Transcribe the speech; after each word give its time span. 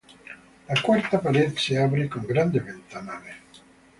La 0.67 0.81
cuarta 0.81 1.21
pared 1.21 1.53
se 1.57 1.77
abre 1.77 2.09
con 2.09 2.25
grandes 2.25 2.65
ventanales. 2.65 3.35